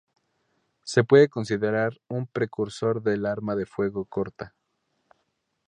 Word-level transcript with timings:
Se 0.83 1.03
puede 1.03 1.29
considerar 1.29 1.95
un 2.07 2.25
precursor 2.25 3.03
del 3.03 3.27
arma 3.27 3.55
de 3.55 3.67
fuego 3.67 4.03
corta. 4.05 4.55